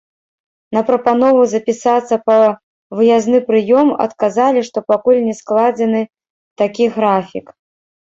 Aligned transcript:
На 0.77 0.81
прапанову 0.87 1.41
запісацца 1.51 2.15
па 2.31 2.39
выязны 3.01 3.39
прыём 3.51 3.93
адказалі, 4.09 4.67
што 4.73 4.87
пакуль 4.91 5.23
не 5.29 5.39
складзены 5.45 6.01
такі 6.65 6.93
графік. 7.01 7.59